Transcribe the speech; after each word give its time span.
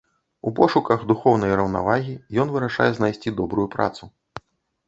У 0.51 0.51
пошуках 0.59 1.03
духоўнай 1.11 1.53
раўнавагі 1.59 2.15
ён 2.45 2.57
вырашае 2.57 2.89
знайсці 3.01 3.35
добрую 3.41 3.67
працу. 3.77 4.11